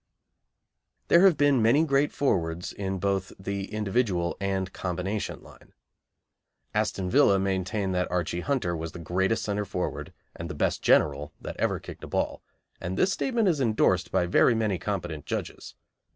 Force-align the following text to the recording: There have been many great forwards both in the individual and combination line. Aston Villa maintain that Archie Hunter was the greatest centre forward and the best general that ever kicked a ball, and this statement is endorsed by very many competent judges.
There 1.09 1.25
have 1.25 1.37
been 1.37 1.61
many 1.61 1.85
great 1.85 2.11
forwards 2.11 2.73
both 2.75 3.31
in 3.31 3.37
the 3.43 3.71
individual 3.71 4.35
and 4.41 4.73
combination 4.73 5.43
line. 5.43 5.73
Aston 6.73 7.07
Villa 7.07 7.37
maintain 7.37 7.91
that 7.91 8.09
Archie 8.09 8.39
Hunter 8.39 8.75
was 8.75 8.93
the 8.93 8.97
greatest 8.97 9.43
centre 9.43 9.63
forward 9.63 10.11
and 10.35 10.49
the 10.49 10.55
best 10.55 10.81
general 10.81 11.33
that 11.39 11.55
ever 11.57 11.79
kicked 11.79 12.03
a 12.03 12.07
ball, 12.07 12.41
and 12.79 12.97
this 12.97 13.11
statement 13.13 13.47
is 13.47 13.61
endorsed 13.61 14.11
by 14.11 14.25
very 14.25 14.55
many 14.55 14.79
competent 14.79 15.27
judges. 15.27 15.75